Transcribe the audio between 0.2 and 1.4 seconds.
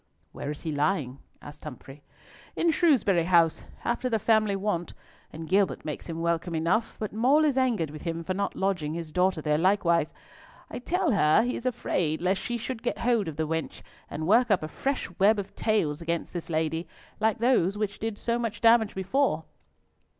"Where is he lying?"